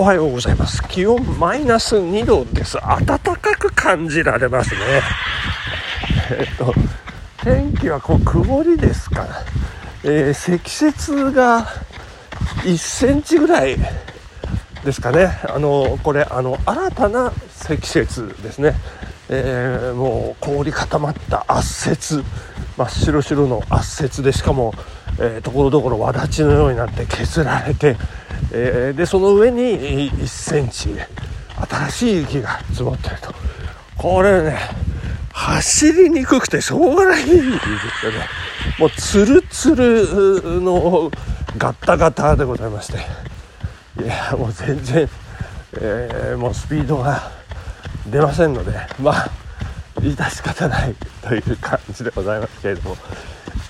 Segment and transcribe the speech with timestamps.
[0.00, 0.80] おはようございます。
[0.86, 2.78] 気温マイナス2度です。
[3.04, 4.80] 暖かく感じられますね。
[6.30, 6.72] えっと
[7.42, 9.44] 天気はこう曇りですから、
[10.04, 11.66] えー、積雪が
[12.62, 13.76] 1センチぐらい
[14.84, 15.36] ですかね。
[15.52, 18.76] あのこれあの新たな積雪ですね、
[19.28, 22.24] えー、もう氷固まった圧雪。
[22.76, 24.72] 真っ白白の圧雪でしかも
[25.18, 27.96] えところどころ轍のようになって削られて、
[28.52, 30.90] えー、でその上に1センチ
[31.68, 33.34] 新しい雪が積もってると。
[33.96, 34.58] これね
[35.32, 37.58] 走りにくくてしょうがないですよね。
[38.78, 41.10] もうツルツルの
[41.56, 42.98] ガッタガタでございまして。
[44.02, 45.08] いやもう全然、
[45.80, 47.30] えー、もうスピードが
[48.06, 49.30] 出ませんのでまあ
[49.96, 52.96] 致し方ないという感じでございますけれども。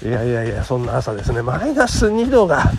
[0.00, 1.42] いやいやいやそんな朝ですね。
[1.42, 2.70] マイナス2度が、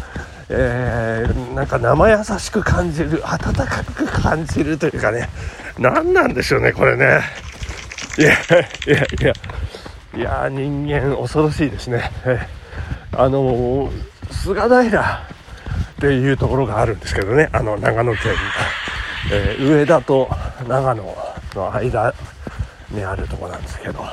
[0.50, 5.30] えー、なんか生優しく感じる温かく感じるというかね。
[5.78, 7.22] 何なんでしょうねこれね。
[8.18, 8.36] いやい
[8.88, 9.34] やいや。
[10.16, 12.10] いや人間恐ろしいですね、
[13.16, 13.92] あの
[14.32, 17.50] 菅平っていうところがあるんですけどね。
[17.52, 18.34] あの長野県、
[19.32, 20.28] えー、上田と
[20.68, 21.04] 長野
[21.54, 22.14] の間
[22.90, 24.04] にあるとこなんですけど。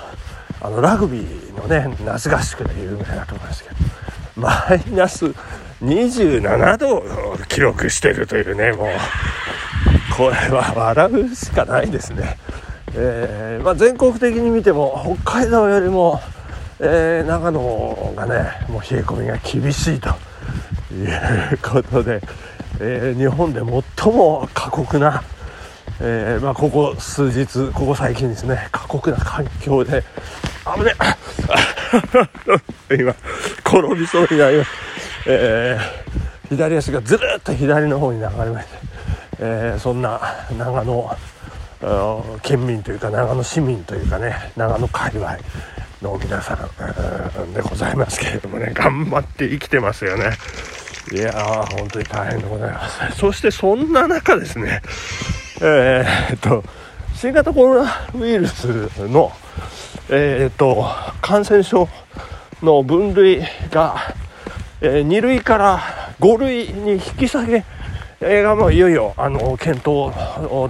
[0.58, 3.76] あのラグビーのね夏合宿で有名なところですけど。
[4.36, 5.32] マイナス
[5.82, 8.88] 27度を記録してるというねもう。
[10.16, 12.38] これは笑うしかないですね、
[12.94, 16.20] えー、まあ、全国的に見ても北海道よりも、
[16.80, 20.08] えー、長野がねもう冷え込みが厳しいと
[20.94, 21.04] い
[21.54, 22.22] うことで、
[22.80, 25.22] えー、日本で最も過酷な
[25.98, 30.04] えー、まあ、ここ数日ここ最近ですね過酷な環境で
[30.76, 30.92] 危ね
[33.00, 33.14] 今
[33.64, 34.85] 転びそうになります、
[35.26, 38.78] えー、左足がずるっと左の方に流れまして、
[39.40, 40.20] えー、そんな
[40.56, 41.16] 長野
[42.42, 45.36] 県民というか長野市民というかね長野界隈
[46.00, 50.30] の皆さんでございますけれどもね頑張って生きてますよね。
[51.12, 53.18] いやー本当に大変でございます。
[53.18, 54.82] そしてそんな中ですね
[55.60, 56.64] えー、っと
[57.14, 58.66] 新型コロナウイルス
[59.08, 59.32] の、
[60.10, 60.84] えー、っと
[61.22, 61.88] 感染症
[62.62, 63.96] の分類が、
[64.80, 65.78] えー、2類から
[66.20, 67.64] 5類に引き下げ
[68.20, 70.12] がもういよいよあの検討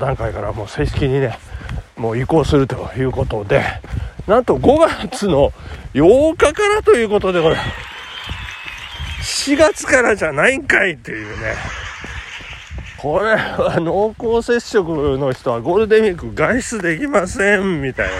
[0.00, 1.39] 段階からもう正式にね
[1.97, 3.62] もう移行するということで
[4.27, 5.53] なんと5月の
[5.95, 7.56] 8日からということでこれ
[9.22, 11.55] 4月からじゃないんかいっていうね。
[12.99, 18.19] これは濃厚接触の人はゴールデンウィーク外出できませんみたいなね。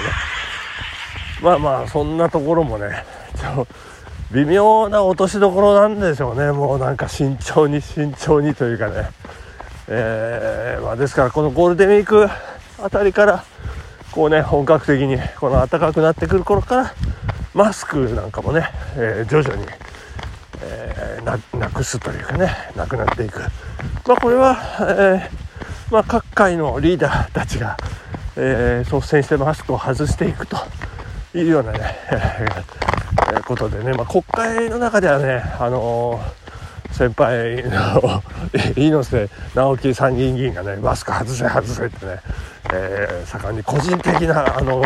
[1.43, 3.05] まあまあそんなところもね
[4.33, 6.53] 微妙な落としどころなんでしょうね。
[6.53, 9.11] もうなんか慎重に慎重にというかね。
[9.89, 12.29] えー、まあ、ですからこのゴールデンウィーク
[12.83, 13.45] あたりから
[14.11, 16.95] こうね本格的にこの暖かくなってくる頃から
[17.55, 19.67] マスクなんかもね、えー、徐々に
[20.63, 23.41] えー、なくすというかねなくなっていく、
[24.07, 24.57] まあ、これは、
[24.99, 25.31] え、
[25.91, 27.77] まあ、各界のリーダーたちが、
[28.37, 30.57] え、率先してマスクを外していくと
[31.35, 31.97] いうようなね、
[33.45, 36.21] ことでね、まあ、国会の中ではね、あの
[36.93, 38.23] 先輩の
[38.77, 42.21] 猪瀬直樹参議院議員がねマスク外せ外せってね、
[42.73, 44.83] えー、盛んに個人的なあの、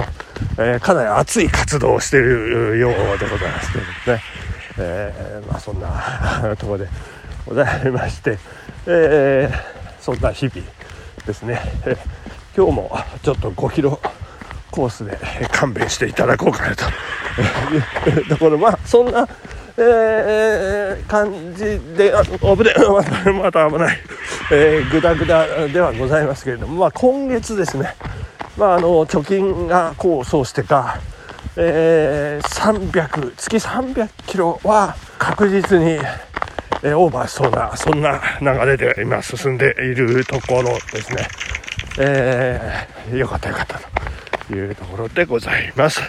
[0.58, 4.22] えー、かなり熱い活動をしているようでございますけどね。
[4.78, 6.88] えー、まあ、そんな ところで
[7.46, 8.38] ございまして、
[8.86, 10.66] えー、そんな日々
[11.26, 11.98] ですね、えー、
[12.56, 14.00] 今日もちょっと5キロ
[14.70, 15.18] コースで
[15.52, 16.84] 勘弁していただこうかなと。
[18.10, 19.26] いうところまあそんな、
[19.76, 22.74] えー、感じであ危ね
[23.40, 23.98] また危ない、
[24.50, 27.94] えー、グダグダではございますけれども、まあ、今月ですね、
[28.56, 30.98] まあ、あの貯金が功を奏してか
[31.56, 35.98] えー、300月300キロは確実に、
[36.82, 41.26] えー、オーバーしそうなそんな流れで今進んでいるところですね、
[41.98, 44.09] えー、よかったよかったと。
[44.54, 46.00] いうところでございます、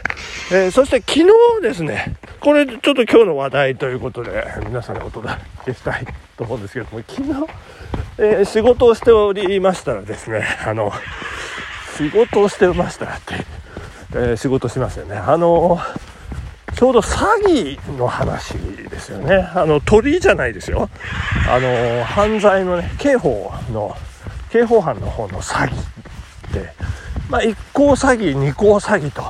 [0.51, 5.33] えー、そして昨日ですねこれちょっと今日の話題ということで皆さんにお届
[5.65, 6.05] けしたい
[6.37, 7.29] と思うんですけども昨日、
[8.17, 10.91] えー、仕事をしておりましたらですねあの
[11.97, 13.61] 仕事をしてましたらって
[14.13, 15.15] えー、仕事しますよね。
[15.15, 15.79] あの
[16.75, 19.49] ちょうど詐欺の話ですよね。
[19.55, 20.89] あの鳥じゃないですよ。
[21.49, 23.95] あの犯罪のね刑法の
[24.49, 26.73] 刑法犯の方の詐欺で、
[27.29, 29.23] まあ、1項詐欺2項詐欺と、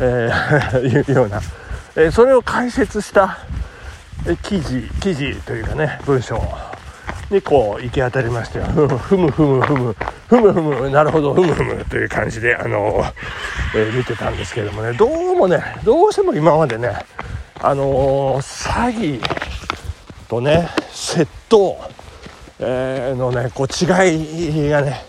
[0.00, 0.80] えー、
[1.10, 1.40] いうような、
[1.96, 3.38] えー、それを解説した
[4.42, 6.40] 記事記事というかね文章
[7.30, 9.94] にこう行き当たりましてふむふむふむふむ
[10.28, 13.02] ふむふむなるほどふむふむという感じであの、
[13.74, 16.92] えー、見てたんですけどもねどうもねどうしても今までね
[17.60, 19.20] あの詐欺
[20.28, 21.78] とね窃盗、
[22.60, 25.02] えー、のねこう違いがね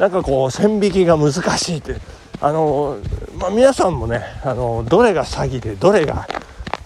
[0.00, 1.96] なんかこう線引きが難しいって。
[2.40, 2.98] あの、
[3.38, 6.26] まあ、皆さんもねあのどれが詐欺でどれが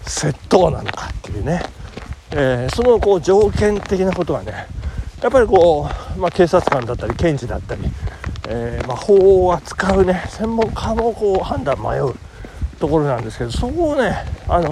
[0.03, 1.63] 窃盗なのかっていうね、
[2.31, 4.67] えー、そのこう条件的なことはね
[5.21, 7.83] やっぱりこう、まあ、警察官だったり検事だったり、
[8.49, 12.13] えー、まあ、法を扱うね専門家もこう判断迷う
[12.79, 14.13] ところなんですけどそこをね
[14.49, 14.69] あの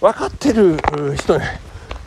[0.00, 0.78] 分かってる
[1.16, 1.60] 人ね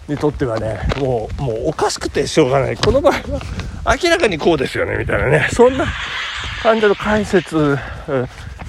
[0.07, 2.77] にとってはねもうもうおかしくてしょうがない。
[2.77, 3.41] この場合は
[4.01, 5.47] 明らかにこうですよねみたいなね。
[5.51, 5.85] そんな
[6.61, 7.77] 感じの解説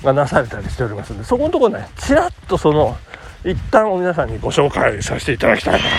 [0.03, 2.97] がなされたりしておりますんでそこのところねちらっとその
[3.45, 5.91] 一旦を皆さんにご紹介させていただきたいなという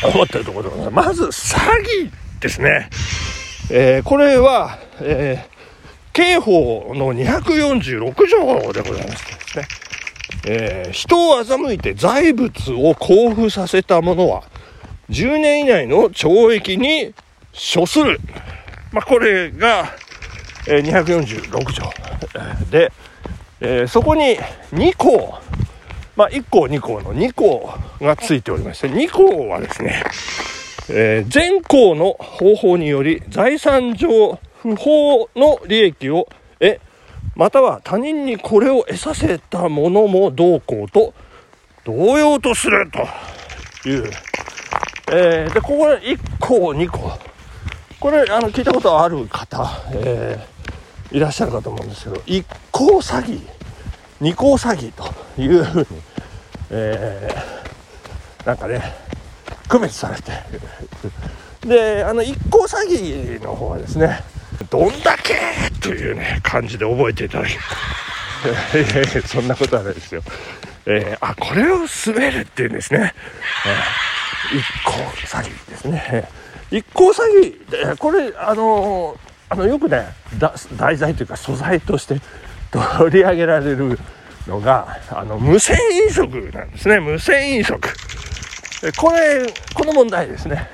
[0.00, 1.08] 風に思ってるところでございます。
[1.08, 1.58] まず詐
[2.06, 2.90] 欺ですね、
[3.70, 9.58] えー、これは、えー、刑法の246条でございますです。
[9.58, 9.91] ね。
[10.44, 14.42] えー、人を欺いて財物を交付させた者は、
[15.10, 17.14] 10年以内の懲役に
[17.52, 18.18] 処する。
[18.92, 19.92] まあ、これが、
[20.66, 21.82] えー、246条。
[22.70, 22.92] で、
[23.60, 24.38] えー、そこに
[24.72, 25.38] 2項、
[26.16, 30.02] まあ、1項2項の2項がついておりまして、2項はですね、
[30.90, 36.28] えー、全項の方法により財産上不法の利益を
[36.58, 36.80] 得、
[37.34, 41.14] または他人にこれを得させたものも同行と
[41.84, 44.10] 同様とするという、
[45.12, 47.18] えー、でここ1個2個
[47.98, 53.40] これあの聞いたことある方、えー、いらっしゃるかと思うんですけど1個詐欺
[54.20, 55.86] 2個詐欺というふうに、
[56.70, 58.82] えー、なんかね
[59.68, 60.32] 区別されて。
[61.66, 64.20] であの1個詐欺の方はですね
[64.72, 65.34] どんだけ
[65.82, 67.52] というね、感じで覚えていただき
[69.28, 70.22] そんなことはないですよ。
[70.86, 73.12] えー、あ、これを滑るっていうんですね。
[73.66, 74.92] えー、一行
[75.26, 76.28] 詐欺ですね。
[76.70, 77.20] 一行詐
[77.84, 79.20] 欺、これ、あの
[79.50, 80.06] あの、よくね、
[80.78, 82.18] 題材というか素材として
[82.70, 83.98] 取り上げられる
[84.46, 85.76] のが、あの、無銭
[86.06, 86.98] 飲食なんですね。
[86.98, 87.90] 無銭飲食。
[88.96, 90.66] これ、この問題ですね。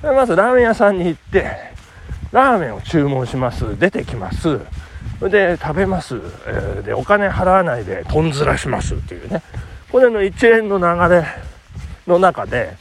[0.00, 1.71] まずラーメン屋さんに行って、
[2.32, 3.78] ラーメンを注文します。
[3.78, 4.58] 出てきます。
[5.20, 8.94] で食べます、えー、でお金払わないでとんずらします。
[8.94, 9.42] っていうね。
[9.90, 11.24] これの一連の流れ
[12.06, 12.76] の中で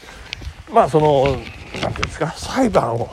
[0.71, 1.50] まあその何て
[1.81, 3.09] 言うんですか裁判を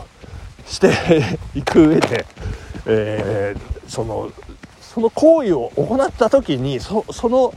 [0.64, 0.92] して
[1.56, 2.24] いく上で、
[2.86, 4.30] えー、その
[4.80, 7.52] その行為を行った時にそその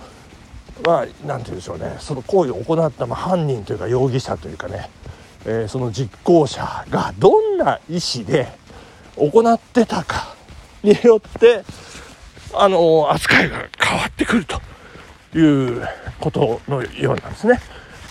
[0.83, 1.97] まあ何て言うんでしょうね。
[1.99, 4.89] その行為を行った、まあ、犯人というか容疑者というかね、
[5.45, 8.59] えー、その実行者がどんな意思で
[9.15, 10.35] 行ってたか
[10.83, 11.63] によって
[12.53, 14.61] あの扱いが変わってくると
[15.37, 15.87] いう
[16.19, 17.59] ことのようなんですね。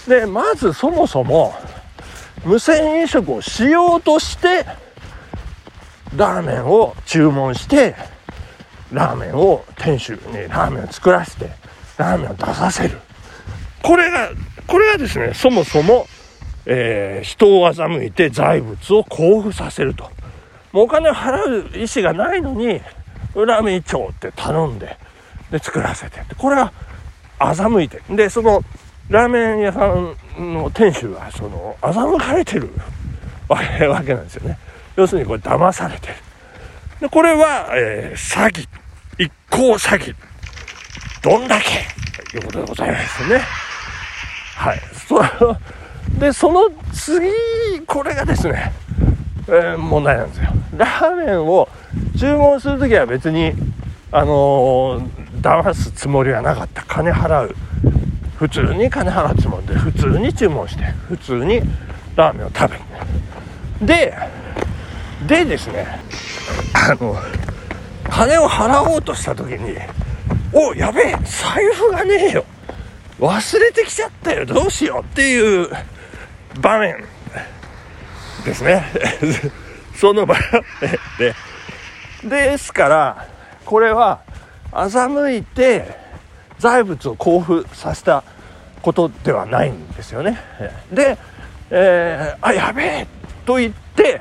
[0.08, 1.54] でまずそもそも
[2.44, 4.64] 無銭飲食をしようとして
[6.16, 7.94] ラーメンを注文して
[8.92, 10.18] ラーメンを店主に
[10.48, 11.50] ラーメンを作らせて
[11.98, 12.98] ラーメンを出させる
[13.82, 14.30] これが
[14.66, 16.06] これがですねそもそも、
[16.66, 20.10] えー、人を欺いて財物を交付させると
[20.72, 22.80] もうお金を払う意思がないのに
[23.34, 24.96] 恨み町って頼んで
[25.50, 26.20] で作らせて。
[26.38, 26.72] これは
[27.38, 28.02] 欺いて。
[28.08, 28.62] でその
[29.08, 32.70] ラーメン屋さんの店主はその欺かれてる。
[33.48, 34.58] わ けわけなんですよね。
[34.96, 36.14] 要するにこれ騙されてる。
[37.00, 38.68] でこれは、えー、詐欺。
[39.18, 40.14] 一行詐欺。
[41.22, 41.66] どんだけ。
[42.30, 43.42] ということでございますね。
[44.56, 44.80] はい。
[45.08, 45.20] そ
[46.18, 47.30] でその次
[47.86, 48.72] これがですね
[49.48, 50.50] えー、問題なんですよ。
[50.76, 51.68] ラーメンを
[52.18, 53.52] 注文する時は別に
[54.12, 56.82] あのー、騙すつもりはなかった。
[56.84, 57.54] 金払う。
[58.36, 61.60] 普通に金払うつもりで普通に注文して普通に
[62.16, 62.82] ラーメンを食べる
[63.82, 64.16] で
[65.26, 65.86] でですね
[66.72, 67.14] あの
[68.08, 69.76] 金を払おうとした時に
[70.54, 72.44] おやべえ財布がねえよ。
[73.18, 74.46] 忘れてきちゃったよ。
[74.46, 75.68] どうしようっていう
[76.62, 77.04] 場面。
[78.40, 78.84] ですね。
[79.94, 80.36] その場
[81.18, 81.34] で。
[82.24, 83.26] ですから
[83.64, 84.20] これは
[84.72, 85.96] 欺いて
[86.58, 88.22] 財物を交付させた
[88.82, 90.38] ことではないんですよね。
[90.92, 91.16] で、
[91.70, 93.06] えー、あやべえ
[93.46, 94.20] と言って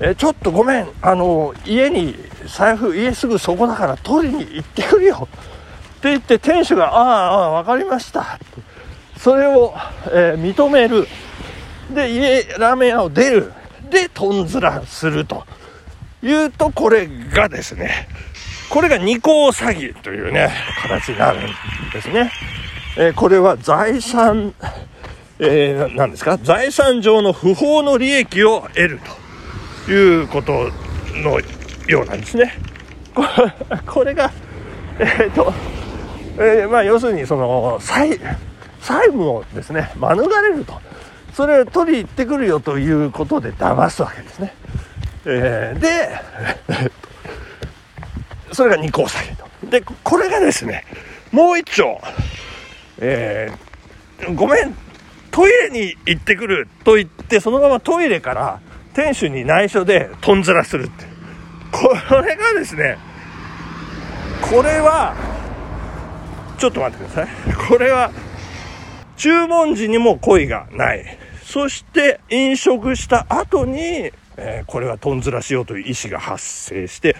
[0.00, 5.28] えちょっとごめんあの家に財布家すぐそこだから取りに行ってくるよ。
[5.98, 8.38] って言って店主が「ああ分かりました」
[9.16, 9.72] それを、
[10.10, 11.06] えー、認める。
[11.92, 13.52] で家ラーメン屋を出る。
[13.90, 15.44] でとんずらすると。
[16.22, 18.08] いうとこれがですね。
[18.70, 20.50] これが二項詐欺というね
[20.82, 21.42] 形になるん
[21.92, 22.32] ですね、
[22.96, 24.54] えー、これは財産
[25.38, 26.38] えー、なんですか？
[26.38, 29.22] 財産上の不法の利益を得ると。
[29.90, 30.70] いうこと
[31.16, 31.40] の
[31.88, 32.52] ようなんですね。
[33.84, 34.30] これが、
[35.00, 35.52] えー、っと、
[36.38, 38.20] えー、まあ、要するにその債
[38.80, 40.80] 債務をですね免れると。
[41.34, 44.54] それを取り行ってくるよということで騙すわけですね。
[45.24, 46.10] えー、で、
[48.52, 49.66] それが二項詐欺と。
[49.70, 50.84] で、これがですね、
[51.30, 52.00] もう一丁、
[52.98, 54.76] えー、ごめん、
[55.30, 58.60] トイレに行ってくると言って、そのままトイレから
[58.92, 61.06] 店主に内緒でとんずらするって。
[61.70, 61.88] こ
[62.20, 62.98] れがですね、
[64.42, 65.14] これは、
[66.58, 67.54] ちょっと待ってください。
[67.68, 68.10] これは、
[69.16, 71.18] 注文時にも恋がない。
[71.52, 77.14] そして飲食した後に、えー、これはとんずらしようという意思が発生して、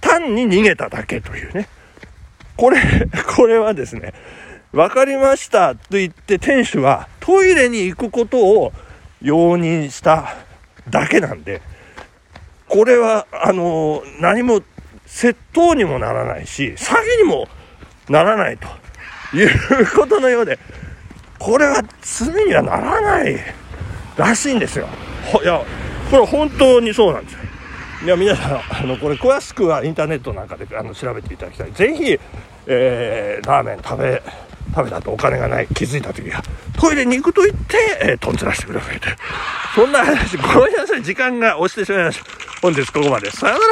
[0.00, 1.66] 単に逃げただけというね。
[2.56, 2.78] これ、
[3.34, 4.14] これはですね、
[4.70, 8.72] 分かりましたと言って店主はトイレに行くことを
[9.20, 10.36] 容認した
[10.88, 11.60] だけなんで、
[12.68, 14.60] これは、あの、何も
[15.04, 17.48] 窃盗にもならないし、詐欺にも
[18.08, 18.68] ならないと
[19.36, 20.60] いうことのようで、
[21.40, 23.63] これは罪にはならない
[24.16, 24.88] らしいんですよ。
[25.42, 25.62] いや、
[26.10, 27.40] これ本当にそうなんですよ。
[28.04, 31.72] いや、皆さん、あの、これ詳しくはインターネットなんかであの調べていただきたい。
[31.72, 32.18] ぜひ、
[32.66, 34.22] えー、ラーメン食べ
[34.74, 36.42] 食べた後お金がない気づいた時は
[36.78, 39.06] トイレに行くと言って、えー、とんずらしてくださいって
[39.74, 42.24] そんな話ごめんなさい時間が押してしまいました
[42.60, 43.66] 本日ここまでさよなら